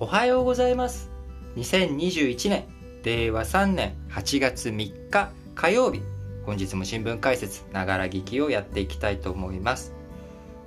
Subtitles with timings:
[0.00, 1.10] おはようございます。
[1.56, 2.68] 2021年
[3.02, 6.02] 令和3年8月3日火曜日。
[6.46, 9.92] 本日も新聞解説ながら聞きをやっていきたいと思います。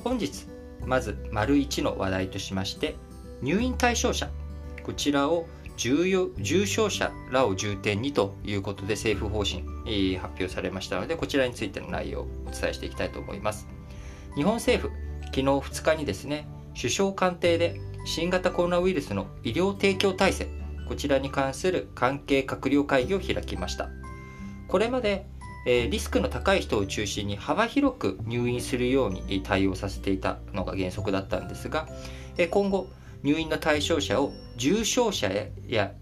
[0.03, 0.47] 本日
[0.85, 2.97] まず丸1の話題としまして
[3.41, 4.29] 入院対象者。
[4.83, 13.65] こちらを重要重症者らを重点にということで政府方針、えー、発表されましたのでこちらについての内容をお伝えしていきたいと思います。
[14.35, 14.93] 日本政府
[15.27, 20.61] 昨日2日にですね首相官邸で新型コロナウイルスの医療提供体制
[20.91, 23.89] こちらに関する関係閣僚会議を開きました。
[24.67, 25.25] これまで、
[25.65, 31.87] リスクの高い人を中心に幅広く入院するように対応させていたのが原則だったんですが、
[32.49, 32.87] 今後
[33.23, 35.93] 入院の対象者を重症者やや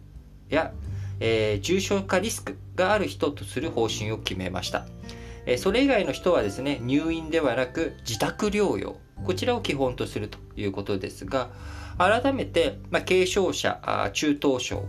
[0.50, 0.74] や、
[1.20, 4.88] えー、重症化リスクがある人とする方針を決めました、
[5.46, 11.50] えそれ以外の人はですね入院ではなく自宅療養こちらを基本とするということですが
[11.98, 14.86] 改めて、まあ、軽症者、中等症、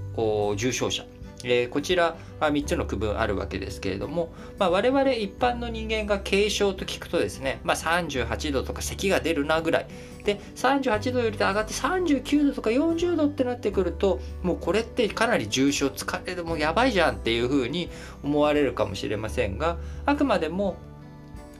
[0.56, 1.04] 重症者、
[1.44, 9.86] え、こちら3つの区分あるわけですけれども、まあ、我々一般の人間が軽症と聞くとですね、まあ、38度とか咳が出るなぐらい。
[10.24, 17.88] で38度より上がって39度とか40度ってなってくるともうこれってかなり重症疲れでもやばいじゃんっていうふうに
[18.22, 20.76] 思われるかもしれませんがあくまでも、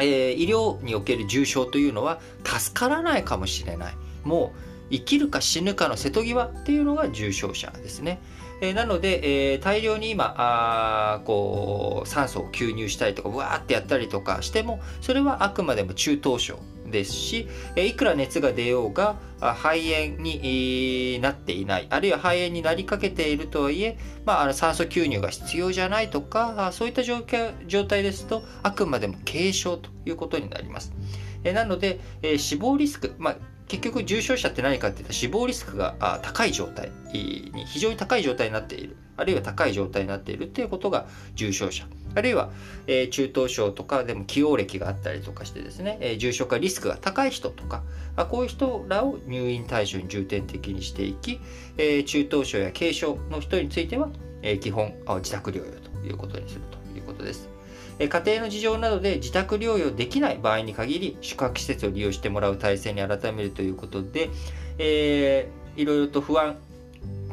[0.01, 8.21] えー、医療における重症というのは助からないかもしれないもう生きるか死ぬかの瀬戸際っていうのが重症者ですね。
[8.61, 16.59] えー、なので、えー、大量に今あこう酸素を吸入したりとかわーってやったりとかしてもそれはあくまでも中等症
[16.91, 27.23] ですし、いくら熱が出ようが肺炎になっていないあるいは肺炎になりかけているとはいえ、まあ、酸素吸入が必要じゃないとかそういった状
[27.67, 30.93] 状態ですとあくまでも軽症ということになります。
[31.43, 32.01] なので、
[32.37, 33.37] 死亡リスク、まあ
[33.71, 41.87] 結局重症者って何かっていうと死亡リスクが高い状態に非常に高い状態になっているあるいは高い状態になっているっていうことが重症者
[42.17, 42.51] あるいは、
[42.89, 47.85] え、中等症とかでも起用歴があったりとかしてですね、え、重症化リスクが高い人とか
[48.17, 51.39] あこういう人らを入院対象に重点的にしていき、
[51.79, 54.09] え、中等症や軽症の人については、
[54.43, 57.50] え基本自宅療養ということにするということです。
[58.09, 64.31] 家庭の事情などで自宅療養できない場合に限り宿泊施設を利用してもらう体制に改めるということで、
[64.79, 66.57] えー、いろいろと不安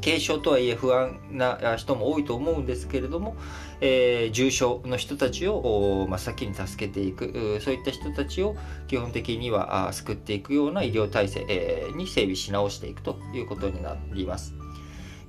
[0.03, 3.35] 軽症とはいえ不安な人も多いと思うんですけれども、
[3.81, 8.55] えー、重症の人たちを真っ先に助けていくそういった人たちを
[8.87, 14.56] 基本的には救っていくような医療体制に整備し直していくということになります。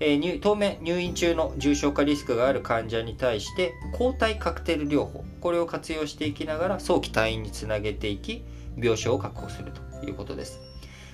[0.00, 8.44] えー、当面入院中の重症化リスクがある患者に対して抗体カクテル療法これを活用していきながら早期退院につなげていき
[8.76, 10.60] 病床を確保するということです。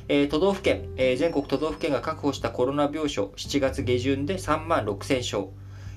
[0.08, 5.50] えー、都道府県、えー、全国都道府県が確保したコロナ病床7月下旬で3万6000床、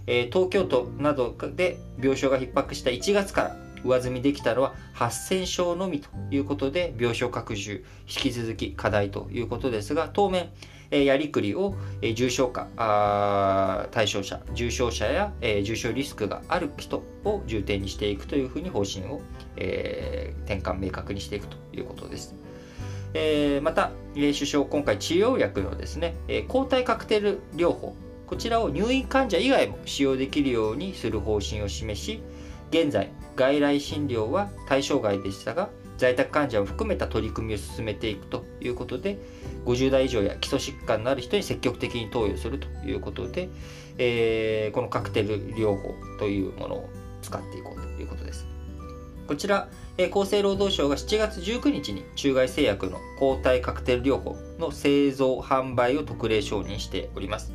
[0.08, 10.50] えー、東京都などで病床が逼迫した1月から上積みできたのは8000床のみということで病床拡充引き続き課題ということですが当面
[10.92, 11.76] やりくりを、
[12.16, 15.34] 重症化対象者重症者や、
[15.64, 19.22] 重症リスクがある人を重点にしていくというふうに方針を、
[19.56, 22.36] 転換明確にしていくということです。
[23.62, 26.16] また、首相今回治療薬のですね、
[26.48, 27.96] 抗体カクテル療法
[28.28, 32.22] こちらを入院患者以外も使用できるようにする方針を示し
[32.70, 39.18] 現在外来診療は対象外でしたが在宅患者を含めた取り組みを進めていくということで
[39.68, 43.50] 50代以上や基礎疾患のある人に積極的に投与するということで、
[43.98, 46.90] えー、このカクテル療法というものを
[47.22, 48.48] 使っていこうということです。
[49.28, 49.68] こちら、
[49.98, 57.52] え、厚生労働省が7月19日に中外製薬の抗体カクテル療法の製造販売を特例承認しております。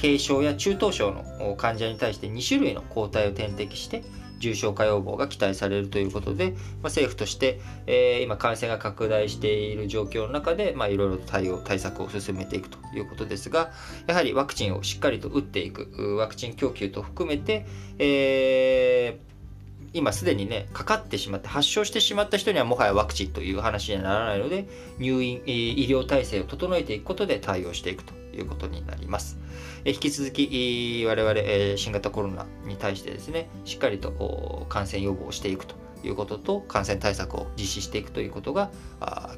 [0.00, 4.02] 軽症や中等症の患者に対して2種類の抗体を点滴して
[4.42, 13.70] 重症化予防が期待されるということで、まあ、政府として、えー、今感染が拡大している状況の中で、まあ、いろいろと対応対策を進めていくということですが
[14.08, 17.66] やはりワクチンをしっかりと打っていくワクチン供給と含めて、
[17.98, 19.32] えー
[19.94, 24.66] 今すでにね、かかってしまって、発症してしまった人にはもはやワクチンという話にはならないので、
[24.98, 29.36] 入院、医療体制を整えていくことで対応していくということになります。
[29.84, 35.74] 引き続き我々新型コロナに対してですね、しっかりと感染予防をしていくと
[36.04, 38.70] いうことと感染対策を実施していくということが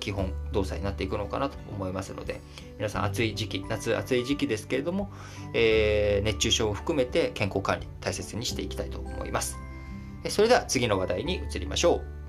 [0.00, 2.40] 基本動作になっていくのかなと思いますので
[2.78, 5.10] 皆さん暑い時期夏暑い時期ですけれども、
[5.52, 9.58] え、熱中症を含めて健康管理大切にしていきたいと思います。
[10.28, 12.23] それでは次の話題に移りましょう。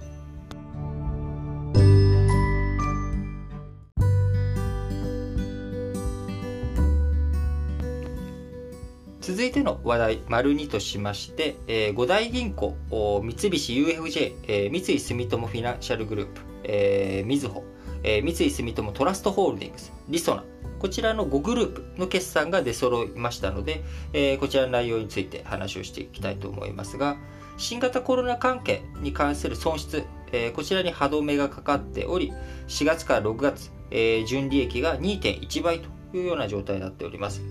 [9.25, 17.63] 続いての話題、丸2としまして、えー、五大銀行、三菱 UFJ、えー、三井住友フィナンシャルグループ、えー、みずほ、
[18.03, 20.43] えー、三井住友トラストホールディングス、リソナ、
[20.77, 23.83] こちらの5グループの決算が出揃いましたので、
[24.13, 27.17] えー、こちらの内容について話をしていきたいと思いますが、
[27.57, 32.31] 新型コロナ関係に関する損失、えー、こちらに歯止めがかかっており、
[32.67, 37.41] 4月から6月、えー、純利益が2.1倍というような状態になっております。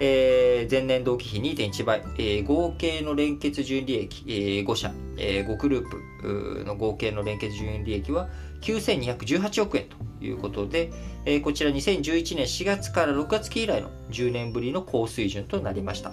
[0.00, 8.28] えー、前年同期比2.1倍、えー、合計の連結純利益、えー、5社、えー、5グループの合計の連結純利益は
[8.62, 10.90] 9218億円ということで、
[11.24, 16.12] えー、こちら2011年4月から6月期以来の10年ぶりの高水準となりました。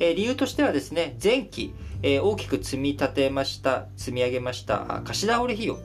[0.00, 5.78] えー、理由としてはですね、前期、えー、大きく積み立てました、積み上げました貸し倒れ費用、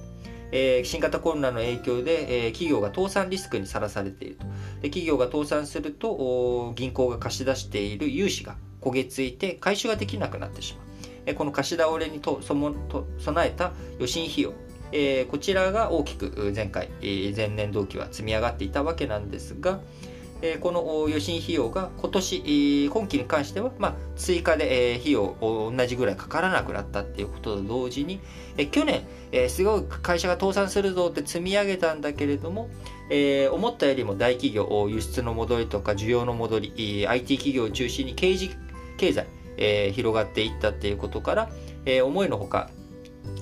[0.55, 4.45] えー、新型コロナの影響で、えー、企業が倒産リスクにさらされていると。
[4.81, 10.83] で企業が倒産すると、銀行が貸し出している融資が焦げ付いて回収ができなくなってしまう。
[11.25, 14.53] えこの貸し倒れにとそもと備えた予診費用、
[14.91, 19.79] え、こちらが大きく前回、え、前年同期は積み上がっていたわけなんですが、
[20.45, 28.19] えこの予診費用が今年、今期に関しては、ま、追加で、え費用同じぐらいかからなくなったっていうことと同時に、
[28.57, 32.69] え去年、えすごい会社が倒産するぞって積み上げたんだけれども、
[33.09, 38.49] え思ったよりも大企業、輸出の戻りとか需要の戻り、IT 企業を中心に経済、
[38.97, 41.49] 経済、え広がっていったっていうことから、
[41.85, 42.69] え思いのほか、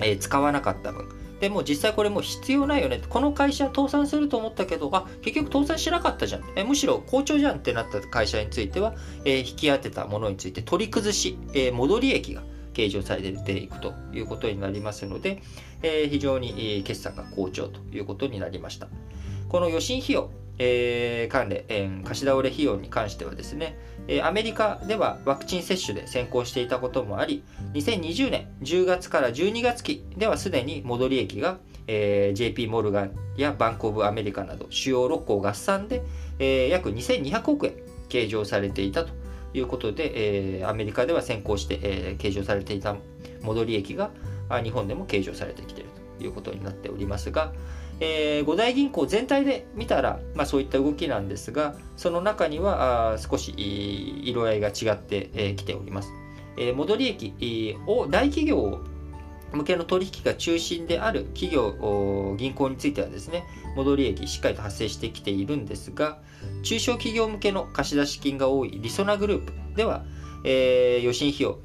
[0.00, 1.08] え使わなかった分、
[1.42, 6.42] でも実際これもう必要ないよねこの会社倒産すると思ったけどあ結局倒産しなかったじゃん。
[6.54, 8.94] えむしろ好調じゃんってなった会社については、
[9.24, 15.42] えー、引き当てたものについて取り崩し、えー、戻り益が計上されていくということになりますので、
[15.82, 18.88] えー、非常に決算が好調ということになりました。
[19.48, 23.78] この予診費用えー、関連、貸し倒れ費用に関してはですね、
[24.22, 27.42] アメリカではワクチン接種で先行していたこともあり、
[27.74, 36.02] 2020年10月から12月期ではすでに戻り益が、えー、JP モルガンやバンコブアメリカなど主要6校合算で、
[36.38, 37.74] えー、約2200億円
[38.08, 39.12] 計上されていたと
[39.54, 42.96] いうことで、えー、アメリカでは先行して、えー、計上されていた
[43.42, 44.10] 戻り益が
[44.62, 47.52] 日本でも計上されてきているということになっておりますが、
[48.00, 53.54] えー、五大銀行全体で見たら、まあ、そういった動きなんですが、その中には少し
[54.24, 56.12] 色合いが違ってき、えー、ております。
[56.56, 58.80] えー、戻り益を大企業
[59.52, 63.44] 向けの取引が中心である企業、銀行についてはですね、
[63.76, 66.18] 戻り益しっかりと発生してきているんですが、
[66.62, 70.04] 中小企業向けの貸出金が多いリソナグループでは、
[70.44, 71.58] えー、予診費用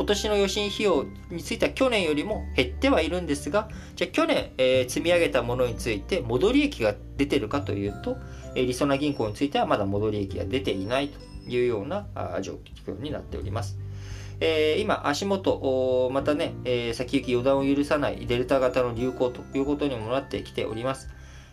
[0.00, 8.16] 今年の予診費用については去年よりも減ってはいるんですが、じゃあ去年、えー、積み上げたものについて戻り益が出てるかというと、
[8.54, 11.20] え、りそな銀行についてはまだ戻り益が出ていないと
[11.50, 12.06] いうような
[12.40, 13.78] 状況になっております。
[14.40, 21.08] えー、今、足元、またね、えー、先行き予断を許さないデルタ型の流行ということにもなってきております。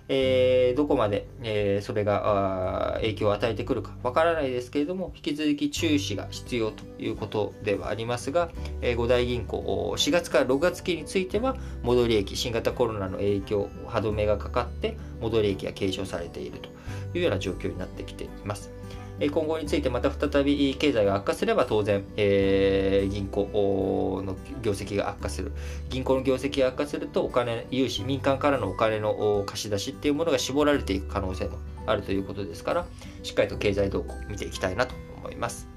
[0.09, 8.49] えー、どこまで、えー、それが影響を与えてくるかわからないですけれども、引き続き注視が必要ということではありますが、
[8.81, 16.69] えー、五大銀行、4月から6月期については、戻り益、新型コロナの影響、歯止めがかかって、戻り益が継承されていると
[17.17, 18.76] いうような状況になってきています。
[19.19, 25.51] 今後についてまた再び経済が悪化すれば当然、えー、銀行の業績が悪化する。
[25.89, 31.57] 銀行の業績が悪化するとお金、融資、民間からのお金の貸し出しっていうものが絞られていく可能性も
[31.87, 32.85] あるということですから、
[33.23, 35.67] しっかりと経済動向を見ていきたいなと思います。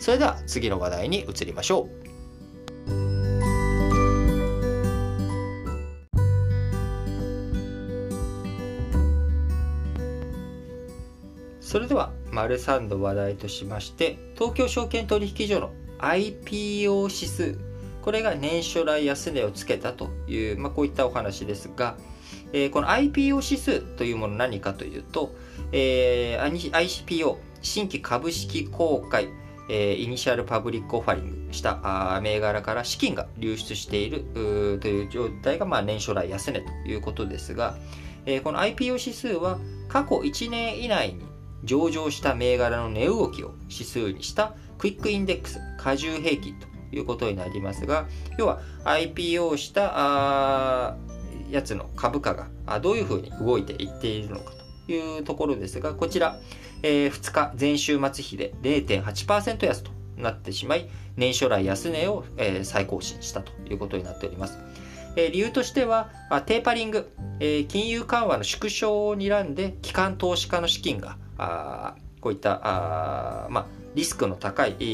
[0.00, 2.08] それでは次の話題に移りましょう。
[11.60, 17.58] それでは、丸3の話題としまして、東京証券取引所の IPO 指数、
[18.02, 21.96] これが年初来安値をつけたという、まあ、こういったお話ですが、
[22.52, 25.34] えー、この IPO 指数というもの何かというと、
[25.72, 29.28] えー、IPO、新規株式公開、
[29.68, 34.24] えー、 Initial Public Offering したあ銘柄から資金が流出している
[34.80, 37.76] という状態が、まあ、年初来安値ということですが、
[38.26, 41.27] えー、この IPO 指数は過去1年以内に
[41.64, 48.06] 上場した銘柄の値動きを指数にしたクイックインデックス過重平均ということになりますが
[48.38, 50.96] 要は IPO した
[51.50, 54.52] やつの株価がどういうふうに動いていっているのか
[54.86, 56.38] というところですがこちら、
[56.82, 64.58] えー、2日前週末比で0.8%安となってしまい年初来安値を、えー、再更新したということになっております。
[65.16, 66.10] え理由としては、
[66.46, 67.10] テーパリング、
[67.40, 74.84] え金融緩和の縮小を睨んで機関投資家の資金があこういったあ、まあリスクの高い、え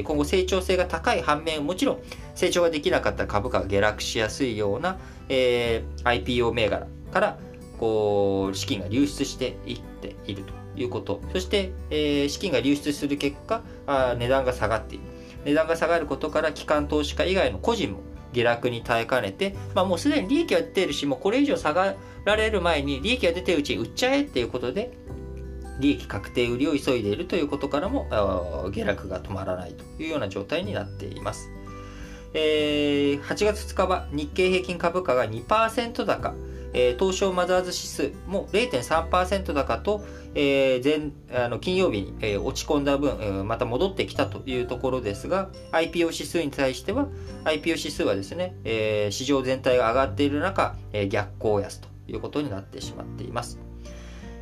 [0.00, 1.98] ー、今後成長性が高い反面、もちろん
[2.34, 7.38] 成長ができなかった株価が下落しやすいような、えー、IPO 銘柄から
[7.78, 15.04] こう資金が流出していっているということ、そして、えー、資金が流出する結果あ、値段が下がっている。
[15.44, 18.00] 値段が下がることから機関投資家以外の個人も
[18.32, 24.92] 下落に耐えかねて、まあ、もうすでに利益は出ているし、もうこれ以上下がられる前に利益が出てるうちに売っちゃえっていうことで、
[25.78, 28.08] 利益確定売りを急いでいるということからも
[28.72, 31.50] 下落が止まらないというような状態になっています。
[32.34, 36.34] えー、8月2日は日経平均株価が2%高、
[36.74, 40.04] えー、東証マザーズ指数も0.3%高と、
[40.34, 47.08] えー、前あの金曜日に、えー、落ち込んだ分、えー、また戻ってきたというところですが IPO 指数に対しては
[47.44, 53.67] IPO 指数はですね、えー、市場全体が上がっている中、えー、逆行安ということになってしまっています。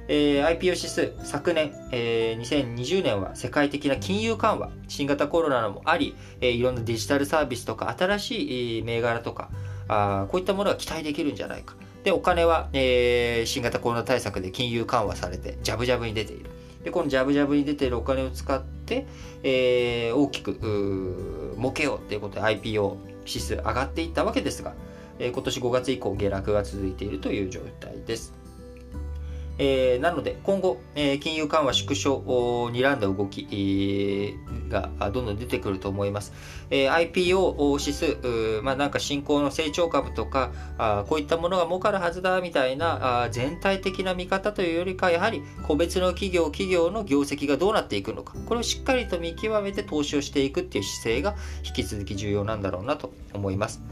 [0.08, 9.50] えー、IPO 指数、昨年、えー、2020年は世界的な金融緩和、新型コロナもあり、えー、いろんなデジタルサービスとか新しい銘柄とか、
[9.88, 11.74] あこういったものが期待できるんじゃないか。
[12.04, 16.50] で、お金は、えー、新型コロナ対策で金融緩和されて、ジャブジャブに出ている。
[16.84, 19.06] で、このジャブジャブに出ているお金を使って、
[19.42, 22.96] えー、大きく、儲けようということで IPO
[23.26, 24.74] 指数上がっていったわけですが、
[25.18, 28.45] えー、今年5月以降下落が続いているという状態です。
[29.58, 36.32] えー、なので今後、えー、金融緩和縮小を睨んだ動き、えー、がどんどん出てくると思います。
[36.70, 53.82] えー、IPO 指数、まあ、なんか新興の成長株とかあこういったものが儲かるはずだみたいなあ全体的な見方というよりかやはり個別の企業企業の業績がどうなっていくのかこれをしっかりと見極めて投資をしていくっていう姿勢が引き続き重要なんだろうなと思います。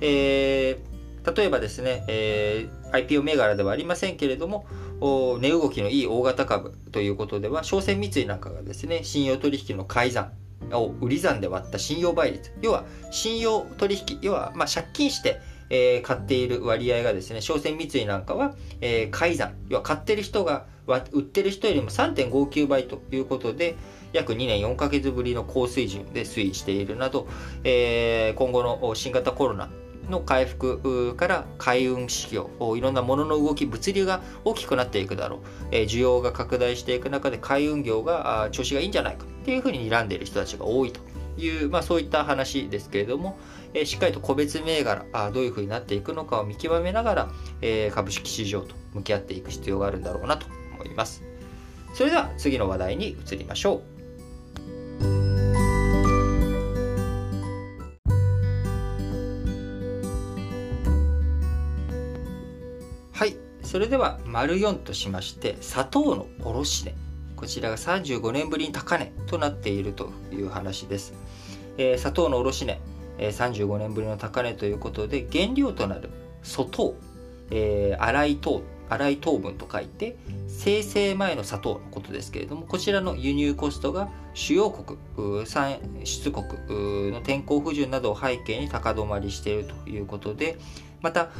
[0.00, 4.66] えー、例えばですね、えー、IPO 銘柄ではありませんけれども
[5.00, 10.32] 値動きのいい大型株ということでは、商船三井なんかがですね、信用取引の改ざん
[10.74, 15.40] を売り算で割った信用倍率、要は信用取引、要はま借金して、
[15.70, 23.76] え、買っている割合がですね、商船三井なんかは、え、改ざん、要は買ってる人が売ってる人よりも3.59倍ということで、
[24.14, 27.28] 約2年4ヶ月ぶりの高水準で推移しているなど、
[27.64, 29.68] え、今後の新型コロナ
[30.08, 41.00] の回復から海運市業いろんなものの動き物流が大きくなっていくだろう、え需要が拡大していく中で海運業が調子がいいんじゃないかっていうふうに睨んでいる人たちが多いと
[41.38, 43.38] いう、まあ、そういった話ですけれども、
[43.74, 47.28] えしっかりと個別銘柄あどういうふうになっていくのかを見極めながら、
[47.60, 51.22] え株式市場と向き合っていく必要があるんだろうなと思います。
[51.94, 53.82] それでは次の話題に移りましょ
[55.02, 55.27] う。
[63.18, 63.36] はい。
[63.64, 66.94] それでは丸4としまして砂糖の卸値。
[67.34, 71.14] こちらが35年ぶりに高値となっているという話です、
[71.78, 72.80] えー、砂糖の卸値、
[73.18, 76.10] えー、35年ぶりの高値ということで原料となる
[76.44, 76.94] 粗糖、
[77.50, 78.62] えー、い糖。
[78.88, 84.98] 粗い糖分と書いて生成前の砂糖のことですけれどもこちらの輸入コストが主要国
[85.46, 86.46] 産出国
[87.12, 90.58] の天候不順などを背景に高止まりしているということで
[91.00, 91.30] また、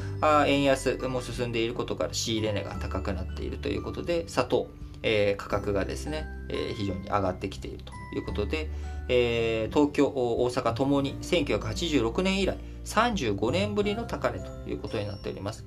[0.46, 4.68] 円安も進んでいることから仕入れ値が高くなっているということで、砂糖、
[5.02, 8.68] えー、価格がですね、えー、非常に上がってきているということで、
[9.08, 15.64] えー、東京、大阪ともに1986年以来35年ぶりの高値ということになっております。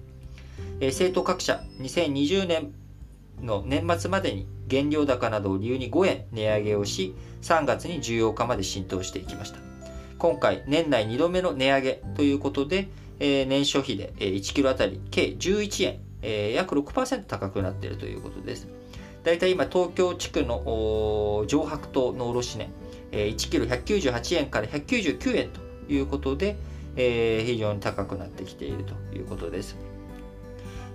[0.79, 2.73] えー、政党各社2020年
[3.41, 9.59] の年末までに原料高などを理由に5円値上げをし、3月に需要化まで浸透していきました。
[10.17, 12.89] 今回、年内2度目の値上げということで、
[13.23, 18.67] えー、年初比で、え、1キロあたり計11円、え、約6%高くなっているということです。
[19.23, 22.69] だいたい今、東京地区の上白糖の卸値、
[23.11, 26.55] え、1キロ198円から199円ということで、
[26.95, 29.77] え、非常に高くなってきているということです。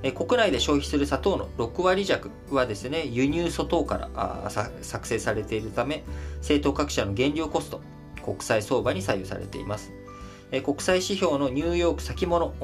[0.02, 4.50] え、国内で消費する砂糖の6割弱はですね、輸入粗糖から
[4.82, 6.02] 作成されているため、
[6.38, 7.80] 政党各社の原料コスト、
[8.24, 9.92] 国際相場に左右されています。
[10.52, 12.54] え国際指標のニューヨーク先物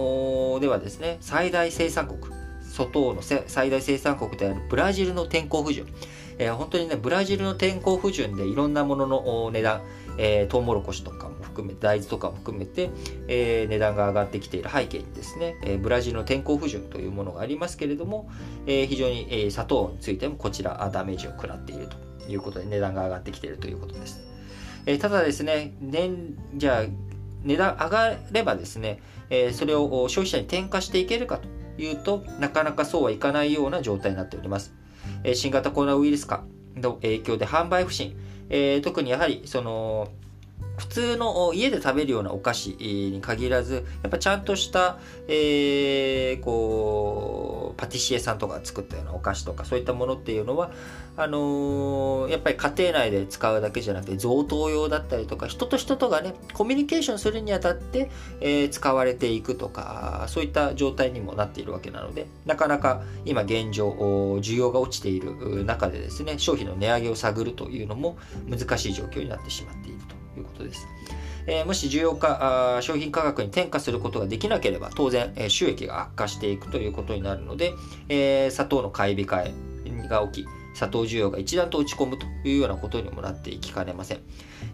[0.60, 2.20] ではですね、最大生産国、
[2.72, 5.86] 外の最大生産国であるブラジルの天候不順、
[6.38, 9.82] えー、本当にね、ブラジルの天候不順でいろんなものの値段、
[10.16, 12.90] えー、トウモロコシとかも含めて、大豆とかも含めて、
[13.28, 18.30] えー、値段が上がってきている背景にですね、えー、ブラジルの天候不順というものがありますけれども、
[18.66, 24.22] え、非常に、え、砂糖についてもこちらダメージを食らっているということで、値段が上がってきているということです。
[24.86, 27.12] え、ただですね、年、じゃあ、
[27.44, 31.49] 値段上がればですね、えー、それを消費者に転嫁していけるかと
[31.80, 34.75] いうとなかなかそうはいかないような状態になっております、
[35.25, 36.44] えー、新型コロナウイルス化
[36.76, 38.16] の影響で販売不振。
[38.49, 40.08] えー、特にやはりその
[40.76, 44.99] 普通の家で食べるようなお菓子に限らずやっぱちゃんとした、
[45.29, 50.71] えー、こうパティシエさんとかが作ったようなお菓子とかそういったものっていうのは
[51.17, 58.11] あのー、やっぱり家庭内で使うだけじゃなくて贈答用だったりとか人と人とがねコミュニケーションするにあたって、
[58.41, 63.91] えー、使われていくとかそういった状態にもなっているわけなのでなかなか今現状
[64.41, 68.17] 需要が落ちている中でですね商品の値上げを探るというのも
[68.49, 70.22] 難しい状況になってしまっていると。
[70.36, 70.86] いうことです。
[71.46, 77.72] えー、もし重要か商品価格に転嫁することができなければ当然、えー、収益が悪化していくということになるので、
[78.08, 84.20] えー、砂糖の買い控えが起き砂糖需要が一段と落ち込むというようなことにもなっていきかねません。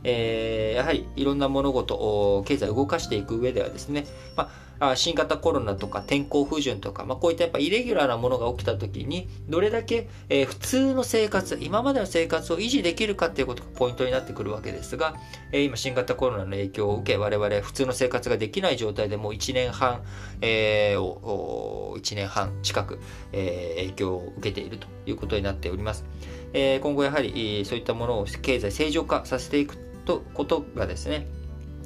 [0.04, 4.50] えー、やはりいろんな物事を、経済を動かしていく上ではですね、ま
[4.80, 15.16] あ、新型コロナとか天候不順とか、まあ、こういったやっぱイレギュラーなものが起きた時に、どれだけ、えー、普通の生活、今までの生活を維持できるかっていうことがポイントになってくるわけですが、
[15.52, 20.02] えー、今新型コロナの影響を受け、我々普通の生活ができない状態でもう1年半、
[20.40, 23.00] えー、1年半近く、
[23.32, 26.04] えー、影響を受けているということになっております。
[26.52, 31.26] え、今後やはりそういったものを経済正常化させていくとことがですね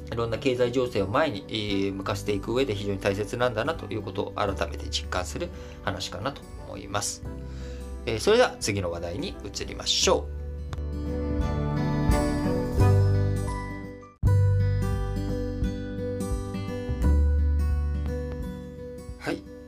[0.09, 5.49] いろんな経済情勢を前に向かせていく上で非常に大切なんだなということを改めて実感する
[5.83, 7.23] 話かなと思います。
[8.05, 10.43] え、それでは次の話題に移りましょう。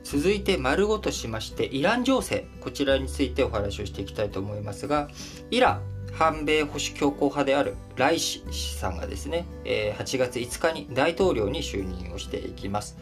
[0.04, 5.08] 続いて丸ごとしましてイラン情勢こちらについてお話をしていきたいと思いますが
[5.50, 8.42] イラン反米保守強硬派であるライシ
[8.74, 12.96] さんがですね8月5日に大統領に就任をしていきます。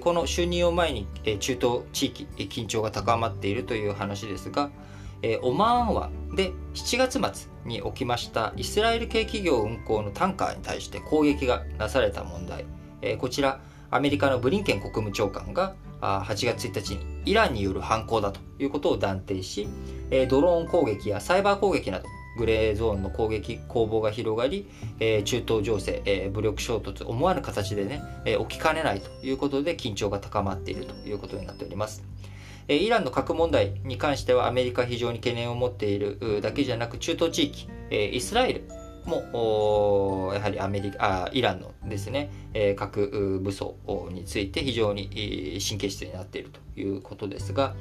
[0.00, 1.06] この就任を前に
[1.40, 4.70] 中東地域緊張が高まっているという話ですが
[5.42, 12.64] オマーン湾で7月末に起きましたイスラエル系企業運航のタンカーに対して攻撃がなされた問題。
[13.18, 13.60] こちら
[13.90, 19.68] アメリカのブリンケン国務長官が8月1日にイランによる犯行だということを断定し、
[20.28, 22.06] ドローン攻撃やサイバー攻撃など
[22.38, 24.66] グレーゾーンの攻撃攻防が広がり
[25.00, 32.04] え、中東情勢え、武力衝突思わぬ形でねえ、起きかねないということで緊張が高まっているということになっております。
[32.68, 38.64] イランの核問題に関してはアメリカ非常に懸念を持っているだけじゃなく中東地域、イスラエル
[39.08, 43.74] もやはりアメリカあイランのですね、え核武装
[44.10, 47.74] について非常に神経質になっているということですが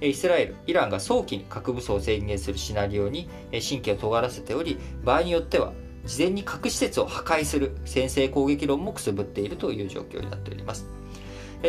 [0.00, 5.72] イスラエルイランが早期に核武装を宣言するシナリオに神経を尖らせており場合によっては
[6.06, 10.86] 事前に核施設を破壊する先制攻撃論もくすぶっているという状況になっております。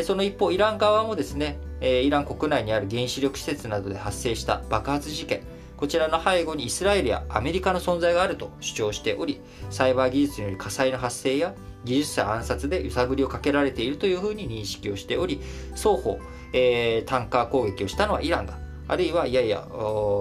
[0.03, 5.41] その一方イラン側もですねイラン国内にある原子力施設などで発生した爆発事件
[5.81, 9.41] こちらの背後にイスラエルやアメリカの存在があると主張しており、
[9.71, 15.41] サイバー技術による火災の発生や技術者暗殺で揺さぶりをかけられているというふうに認識をしており、
[15.73, 16.19] 双方、
[16.53, 18.59] えー、タンカー攻撃をしたのはイランだ。
[18.87, 19.67] あるいは、いやいや、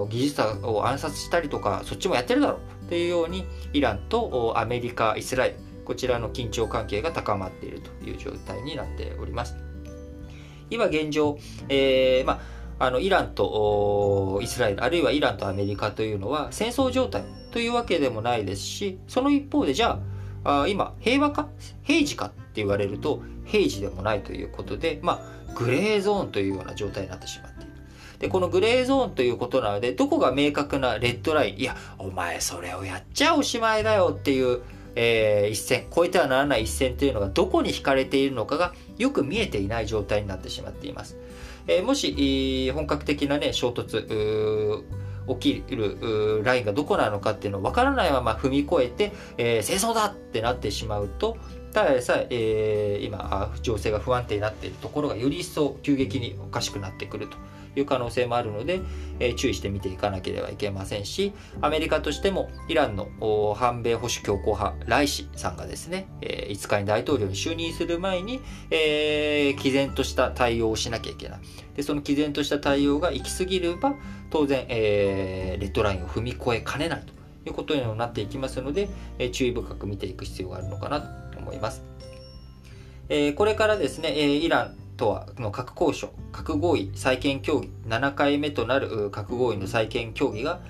[0.09, 9.55] 技術者を暗殺したりとか、そっちもやってるだろうというように、イランとアメリカ、イスラエル、こちらの緊張関係が高まっているという状態になっております。
[10.71, 11.37] 今現状、
[11.69, 19.99] えー、まああのイランとイスラエルあるいはイランとアメリカというのは戦争状態というわけでもないですしその一方でじゃ
[20.43, 21.47] ああ今平和か
[21.83, 27.71] 平時かって言われると平時でもないということで、まあ、グレーゾーンというような状態になってしまっている。
[28.17, 31.59] でこのグレーゾーンということなのでどこが明確なレッドライン？
[31.59, 34.61] いやお前それをやっちゃおしまいだよっていう、
[34.95, 41.17] えー、一線越えてはならない一線というのがどこに引かれているのかがよく見えていない状態になってしまっています。
[41.67, 44.83] え、もし、本格的なね、衝突、
[45.39, 51.37] 起きるラインがどこなのかっていうのを分からないまま踏み越えて、えー、戦争だってなってしまうと、
[51.73, 57.37] ただでさええー、今、情勢が不安定になっているところがより一層急激におかしくなってくると。
[57.75, 58.81] いう可能性もあるので、
[59.19, 63.09] えー、注意して見ていかなければいけませんし、アメリカとしてもイランの
[63.55, 71.39] 反米保守強硬派、ライシさんがですね、えー、5日に大統領に就任する前に、えー、毅然とした対応をしなきゃいけない。
[71.75, 73.95] で、その毅然とした対応が行き過ぎれば、
[74.29, 77.13] 当然、えー、レッドラインを踏み越えかねないと
[77.49, 81.83] いうことにもなっていきますので、えー、注意深く見ていく必要があるのかなと思います。
[83.09, 90.61] え、これからですね、え、イランとはの核交渉、核合意再建協議、7回目となる核合意の再建協議が、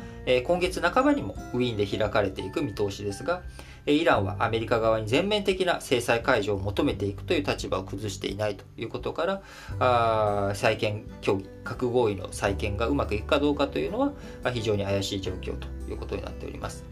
[0.45, 3.41] 今月半ばにもウィーンで開かれていく見通しですが、
[3.85, 9.41] イランはアメリカ側に全面的な制裁解除を求めていくという立場を崩していないということから、
[9.79, 14.13] あ再建協議、核合意の再建がうまくいくかどうかというのは
[14.53, 16.85] 非常に怪しい状況ということになっております。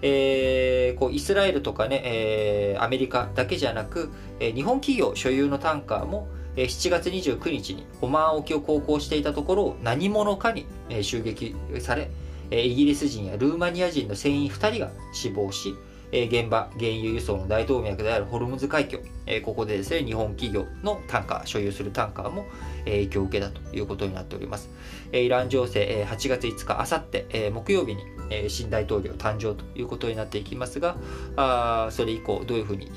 [0.00, 10.66] えー、こうイスラエルとかね、えー、アメリカだけじゃなく、えー、日本企業所有のタンカーも、7月29日にオマーン沖を航行していたところを何者かに、
[11.02, 12.10] 襲撃され、
[12.50, 15.74] イギリス人やルーマニア人の船員2人が死亡し、
[16.12, 18.98] 現場、原油輸送の大動脈であるホルムズ海峡、
[19.42, 22.44] ここでですね、日本企業のタンカー、所有するタンカーも、
[22.84, 24.68] 影響を受けたということになっております。
[25.10, 28.02] イラン情勢、8月5日、あさって、木曜日に、
[28.50, 30.98] 新大統領誕生ということになっていきますが、
[31.36, 32.90] あそれ以降、どういうふうに、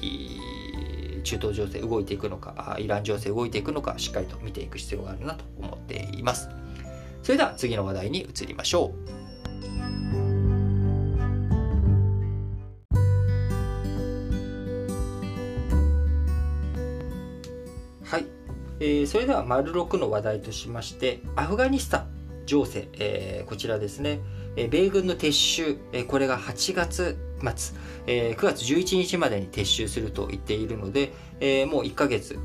[1.26, 6.50] 中東情勢動いていくのか、イラン情勢動いていくのか、しっかりと見ていく必要があるなと思っています。
[7.24, 9.26] それでは次の話題に移りましょう
[18.06, 18.26] はい。
[18.80, 22.15] えー、それでは丸6の話題としましてアフガニスタン
[22.46, 24.20] 情勢、えー、こちらですね、
[24.56, 27.78] え、米軍の撤収、え、これが8月末、
[28.08, 32.40] えー、9月11日までに撤収すると言っているので、えー、もう1ヶ月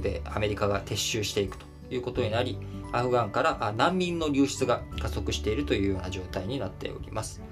[0.00, 2.58] でアメリカが撤収していくということになり
[2.92, 7.42] アフガンから難民の流出が加速しているというような状態になっております、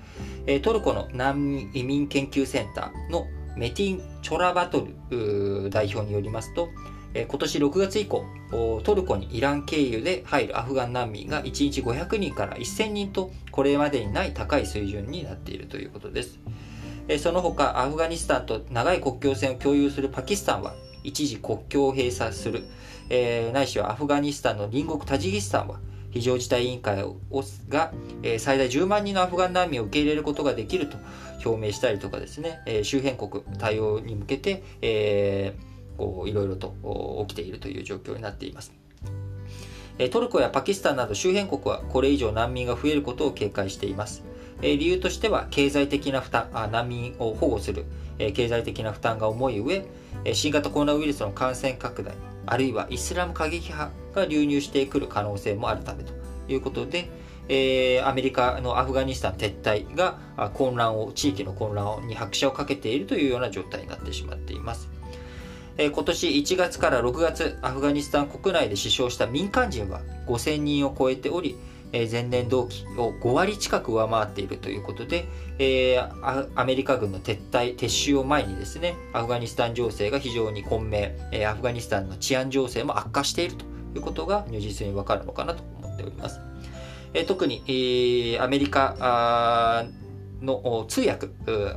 [0.46, 6.68] え、トルコの難民移民研究センターのメティン・チョラバトル代表によりますと
[7.14, 8.24] 今年6月以降、
[8.84, 16.38] トルコにイラン経由で入るアフガン難民が1日500人から1000人と、これまでにない高い水準になっているということです。
[17.18, 22.64] その他、アフガニスタンと長い国境線を共有するパキスタンは、一時国境を閉鎖する、
[23.08, 25.78] えー、ないしはアフガニスタンの隣国タジキスタンは、
[26.10, 27.04] 非常事態委員会
[27.68, 27.92] が、
[28.22, 30.96] え、最大10万人のアフガン難民を受け入れることができると
[31.44, 38.72] 表明したりとかですね、え、周辺国対応に向けて、えーこういろいろと起きているという状況になっています。
[40.10, 44.24] トルコやパキスタンなど周辺国はこれ以上難民が増えることを警戒しています。
[44.60, 47.84] 理由としては経済的な負担、難民を保護する
[48.18, 49.86] 経済的な負担が重い上、
[50.32, 52.14] 新型コロナウイルスの感染拡大、
[52.46, 56.12] あるいはイスラム過激派が流入してくる可能性もあるためと
[56.48, 57.10] いうことで、
[58.02, 60.18] アメリカのアフガニスタン撤退が
[60.54, 64.88] 混乱を、地域の混乱に拍車をかけているというような状態になってしまっています。
[65.78, 71.56] え今年1月から6月、アフガニスタン国内で死傷した民間人は5000人を超えており、
[71.92, 86.40] え前年同期を5割近く上回っているということで、えー、アメリカ軍の撤退、撤収を前にですね、アフガニスタン情勢が非常に混迷、え、アフガニスタンの治安情勢も悪化しているということが如実にわかるのかなと思っております。
[87.14, 89.86] え、特に、え、アメリカ
[90.42, 91.28] の通訳、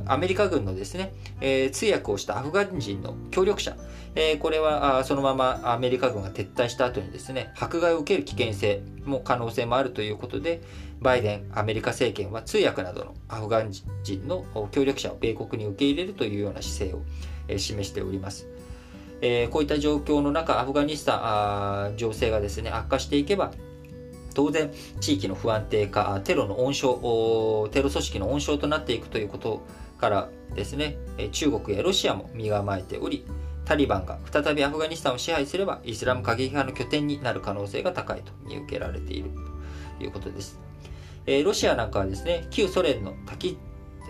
[0.06, 3.76] アメリカ軍のですね、え、通訳をしたアフガン人の協力者、
[4.14, 10.60] え、これはそのままアメリカ軍が撤退した後にですね、迫害を受ける危険性も可能性もあるということで、
[11.00, 17.02] バイデン、アメリカ政権は通訳などのアフガン人の協力者を米国に受け入れるというような姿勢を、
[17.48, 18.48] え、示しております。
[19.22, 23.52] え、こういった状況の中、アフガニスタン情勢がですね、悪化していけば、
[24.34, 26.88] 当然地域の不安定化テロの温床
[27.72, 29.62] テロ組織の温床となっていくということ
[29.98, 30.96] からですね
[31.32, 33.24] 中国やロシアも身構えており
[33.64, 39.30] タリバンが再びアフガニスタンを支配すればイスラム過激派の拠点になる可能性が高いと見受けられている
[39.98, 40.58] ということです、
[41.26, 43.58] えロシアなんかはですね旧ソ連のタキ、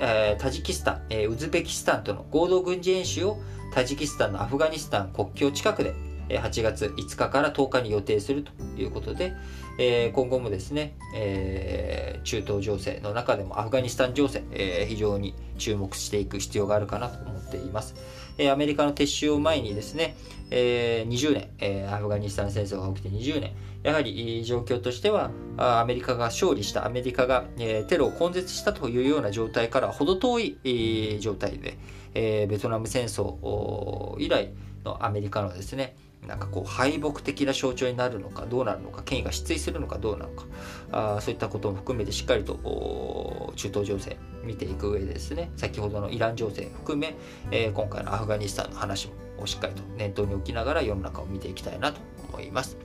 [0.00, 3.38] えタジキスタン、えウズベキスタンとの合同軍事演習を
[3.74, 5.94] タジキスタンのアフガニスタン国境近くで
[6.38, 9.34] 8月5日から10日に予定するということで、
[9.78, 17.94] え今後もですね、え中東情勢の中でもアフガニスタン情勢、え非常に注目していく必要があるかなと思っています。
[18.38, 20.16] えアメリカの撤収を前にですね、
[20.50, 31.78] え20年、えアフガニスタン戦争が起きて20年、やはり状況としては、アメリカが勝利した、アメリカが、えテロを根絶したというような状態から程遠い、状態で、
[32.14, 34.52] えベトナム戦争以来
[34.84, 40.44] のアメリカのですね、なんかこう敗北的な象徴になるのかどうなるのか権威が失墜するのかどうなのか。
[40.92, 45.50] あそういったことも含めてしっかりと中東情勢見ていく上でですね。
[45.56, 47.16] 先ほどのイラン情勢含め、
[47.50, 52.76] えー、今回のアフガニスタンの話もしっかりと念頭に置きながら世の中を見ていきたいなと思います。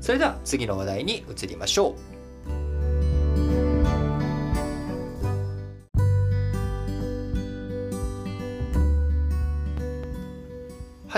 [0.00, 2.17] それでは次の話題に移りましょう。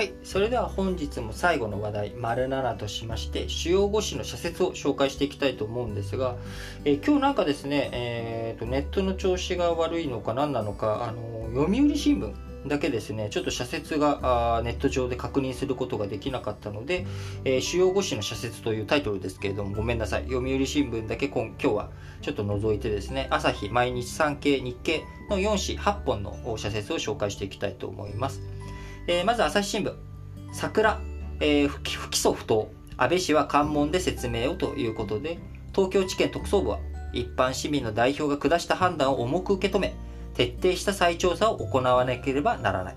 [0.00, 0.14] はい。
[0.24, 6.36] それでは本日も最後の話題、丸7としまして、主要5紙の社説を紹介していきたいと思うんですが、
[6.86, 12.32] えー、今日なんかですね、えーと、ネットの調子が悪いのか何なのか、あの読売新聞
[12.66, 17.06] だけですねちょっと社説があネット上で確認することができなかったので、
[17.44, 28.42] えー、主要5紙の社説というタイトルですけれどもごめんなさい読売新聞だけ今今日はちょっと除いてですね朝日毎日産経日経の4紙8本の社説を紹介していきたいと思います、
[29.10, 29.92] えー、まず朝日新聞
[30.52, 31.00] 桜、
[31.40, 35.40] えー、不起訴不当安倍氏は関門で説明をということで
[35.74, 36.78] 東京地検特捜部は
[37.12, 39.96] 一般市民の代表が下した判断を重く受け止め
[40.34, 42.96] 徹底した再調査を行わなければならない。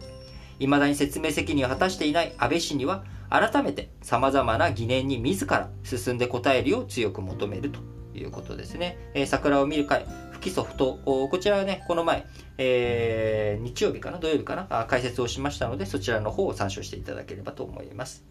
[0.60, 7.80] 未だに説明責任を果たしていない安倍氏には、改めて様々な疑念に自ら進んで答えるよう強く求めると
[8.14, 8.98] いうことですね。
[9.16, 10.06] えー、桜を見る会、
[10.44, 10.98] 不起訴不当。
[11.30, 12.26] こちらはね、この前、
[12.58, 18.26] えー、日曜日かな、土曜日かな、解説をしましたので、そちらの方を参照していただければと思います。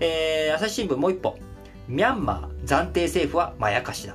[0.00, 1.36] えー、朝日新聞もう一本。
[1.88, 4.14] ミャンマー暫定政府はまやかしだ。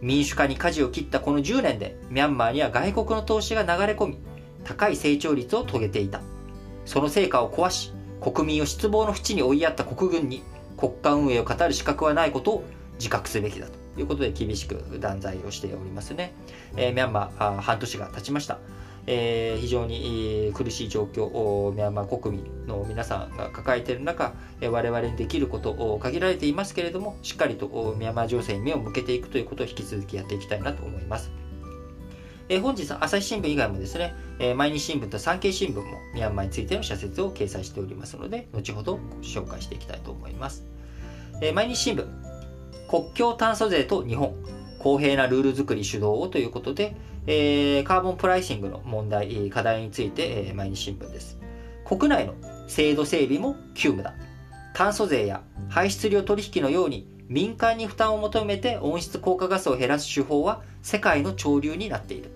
[0.00, 4.18] 民主化に舵を切ったこの10年でミャンマーには外国の投資が流れ込み
[4.62, 6.20] 高い成長率を遂げていた
[6.84, 10.42] その成果を壊し国民を失望の淵に追いやった国軍に
[10.76, 12.64] 国家運営を語る資格はないことを
[12.98, 16.32] 自覚すべきだということで厳しく断罪をしておりますね、
[16.76, 18.58] えー、ミャンマー半年が経ちました
[19.06, 31.30] えー、非常に苦しい状況をミャンマー国民の皆さんが抱えている中、我々にできることを限られていますけれども、しっかりとミャンマー情勢に目を向けていくということを引き続きやっていきたいなと思います。
[32.48, 40.64] えー、本日、朝日新聞以外もですね、えー、毎日新聞と産経新聞もミャンマーについての社説を掲載しておりますので、後ほど紹介していきたいと思います。
[41.42, 42.06] えー、毎日新聞、
[42.88, 44.34] 国境炭素税と日本、
[44.78, 46.96] 公平なルール作り主導をということで、
[47.26, 51.38] えー、カーボンプライシングの問題、課題について、えー、毎日新聞です。
[51.84, 52.34] 国内の
[52.68, 54.14] 制度整備も急務だ。
[54.74, 62.30] 炭素税や排出量取引のように民間に負担を求めて温室効果ガスを減らす手法は世界の潮流になっている。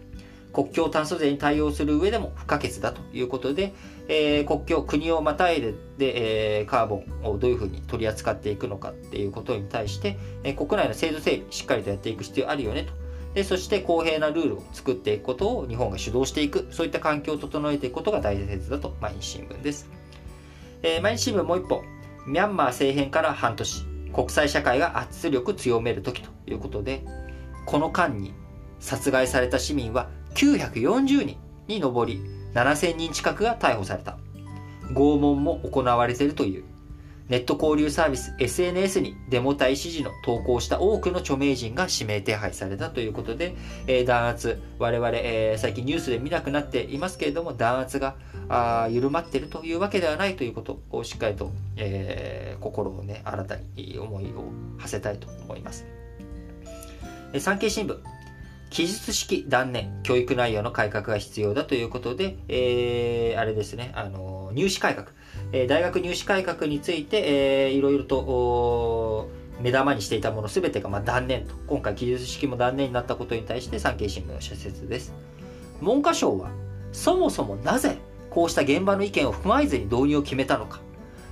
[0.53, 3.73] 国境炭素税に対応する上でも不可欠だということで、
[4.09, 12.93] えー、国境、国をまたいでで、えー、カーボンをどういうふうに取り扱っていくのかっていうことに対して、えー、国内の制度整備、しっかりとやっていく必要あるよねと。
[13.35, 16.67] でそして公平なルールを作っていくことを日本が主導していく。
[16.71, 19.89] そういった環境を整えていくことが大切だと毎日新聞です、
[20.83, 21.83] えー、毎日新聞もう一本。
[22.27, 23.91] ミャンマー政変から半年。
[24.13, 27.05] 国際社会が圧力強める時ということで
[27.67, 28.35] この間に
[28.81, 32.21] 殺害された市民は940人に上り
[32.55, 34.19] 7000人近くが逮捕された。
[34.93, 36.65] 拷問も行われているという。
[37.31, 43.55] ネット交流サービス SNS にデモ隊支持の投稿した多くの著名人が指名手配されたということで、
[43.87, 48.17] えー、弾圧、我々、えー、最近ニュースで見なくなっていますけれども、弾圧が
[48.49, 55.87] あ緩まっているというわけではないということをしっかりと、えー、心をね、新たに思いを馳せたいと思います。
[57.33, 57.97] え、産経新聞、
[58.71, 65.09] 記述式断念、教育内容の改革が必要だということで、えー、あれですね、あの入試改革。
[65.53, 69.29] え大学入試改革について、えー、いろいろと
[69.61, 71.55] 目玉にしていたもの全てがまあ断念と。
[71.67, 75.13] 今回記述式も断念になったことに対して産経新聞の社説です。
[75.83, 76.51] 文科省は
[76.93, 77.99] そもそもなぜ
[78.31, 80.81] こうした現場の意見を踏まえずに導入を決めたのか。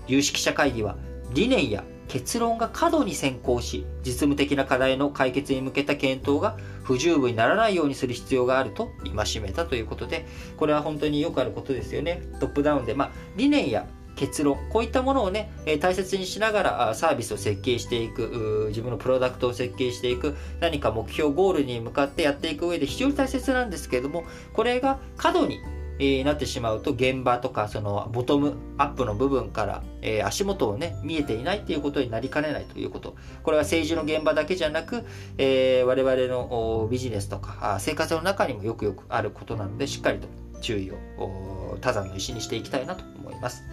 [0.09, 0.97] 有識者会議は
[1.35, 12.23] 理念や結論が過度に先行し実務的な課題の解決に向けた検討が不十分にならないようにする必要があると戒めたということでこれは本当によくあることですよね。
[12.41, 25.61] トップダウンで、まあ、理念や結論こういったものをね大切にしながらサービスを設計していく自分のプロダクトを設計していく何か目標ゴールに向かってやっていく上で非常に大切なんですけれどもこれが過度に
[25.99, 35.05] えなってしまうと現場とかそのボトムアップの部分から、え、足元をね見えていないっていうことになりかねないということこれは政治の現場だけじゃなく、
[35.39, 40.29] え、我々のビジネスとか生活の中にもよくよくあることなのでしっかりと
[40.61, 43.65] 注意を多山の石にしていきたいなと思います。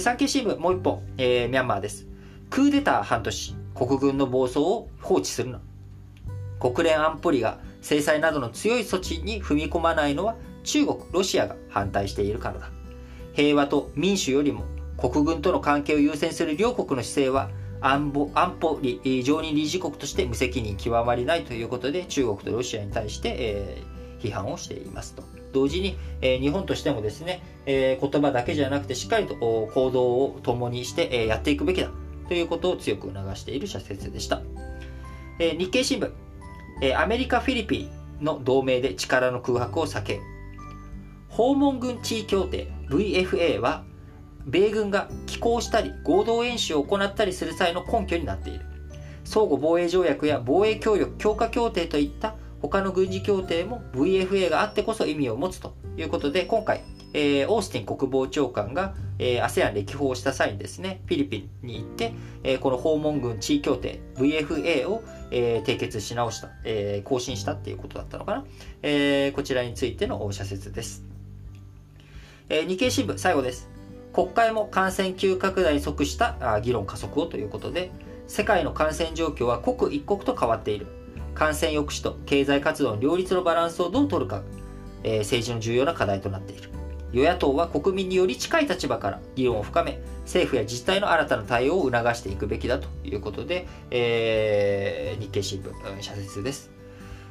[0.00, 2.06] 産経新聞もう一本、えー、ミャンマーです。
[2.48, 5.60] クーデター半年、国軍の暴走を放置するな。
[6.58, 12.70] 国連安保理が制裁などの強い措置に踏み込まないのは中国、ロシアが反対しているからだ。
[13.34, 14.64] 平和と民主よりも
[14.96, 25.24] 国軍との関係を優先する両国の姿勢は安保安保理常任理事国として無責任極まりないということで中国とロシアに対して、えー、批判をしていますと。
[25.52, 31.90] 同時に、えー、日本としてもですね、えー、言葉だけじゃなくてしっかりと行動を共にして、え、やっていくべきだ
[32.28, 34.42] ということを強く促している社説でした。
[35.38, 36.10] え、日経新聞、
[36.80, 37.88] え、アメリカ・フィリピ
[38.20, 40.20] ンの同盟で力の空白を避け。
[41.32, 43.84] 訪問軍地位協定 VFA は
[44.44, 48.66] 米軍が寄港したり合同演習を行ったりする際の根拠になっている
[49.24, 56.82] 相互防衛条約や防衛協力強化協定といった他の軍事協定も VFA があってこそ意味を持つということで今回
[57.14, 68.44] えー、オースティン国防長官が、え、ASEAN 歴訪をした際にですね、フィリピンに行って、えー、この訪問軍地位協定 VFA を、えー、締結し直した、えー、更新したっていうことだったのかな。
[68.82, 71.11] えー、こちらについての社説です。
[72.54, 73.70] え、日経新聞、最後です。
[74.12, 77.90] 国会も感染急拡大に即した議論加速をということで、
[78.28, 80.86] 世界の感染状況は刻一刻と変わっている。
[81.34, 84.42] 感染抑止と経済活動の両立のバランスをどう取るか、
[85.02, 86.68] えー、政治の重要な課題となっている。
[87.12, 96.70] 与野党は国民により近い立場から議論を深め、政府や自治体の新たな対応を促していくべきだということで、えー、日経新聞、社説です。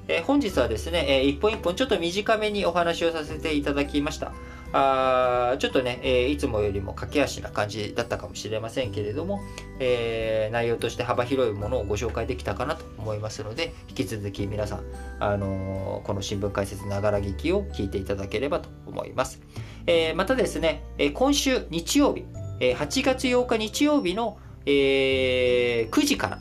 [0.08, 4.32] えー、本日はですね、えー、一本一本ちょっと短めにお話をさせていただきました。
[4.74, 9.42] あちょっとね、えー、いつもよりも駆け足な感じだったかもしれませんけれども、
[9.80, 14.84] えー、内容として幅広いものをご紹介できたかなと思いますので、引き続き皆さん、
[15.20, 19.42] あのー、この新聞解説ながら聞きを聞いていただければと思います。
[19.88, 22.26] え、またですね、え今週日曜日、
[22.60, 26.40] え8月8日日曜日の、え9時から、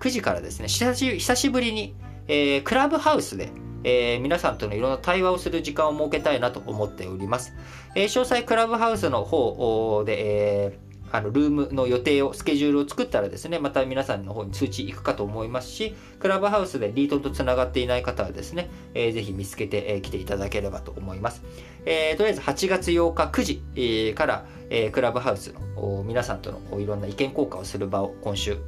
[0.00, 0.94] 9時からですね、久
[1.36, 1.94] しぶりに、
[2.26, 3.50] えクラブハウスで、
[3.84, 7.54] えー、皆さんとのいろんな対話をする時間を設けたいなと思っております。
[7.94, 21.42] えー、詳細クラブハウスの方で、えーあのルームの予定を、スケジュールを作ったらですね、また皆さんの方に通知行くかと思いますし、クラブハウスでリートとつながっていない方はですね、えー、ぜひ見つけてき、えー、ていただければと思います。
[21.86, 28.58] えー、とりあえず8月8日9時、えー、から、えー、クラブハウスの皆さんとのいろんな意見交換をする場を今週、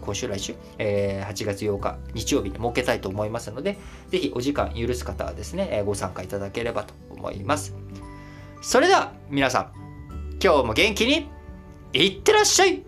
[0.00, 7.74] 今週来週、えー、8月8日日曜日に設けたいと思いますので、ぜひお時間許す方はですね、えご参加いただければと思います。
[8.60, 9.72] それでは皆さん、
[10.42, 11.28] 今日も元気に
[11.92, 12.84] いってらっしゃい